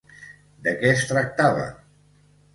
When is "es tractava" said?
0.95-1.69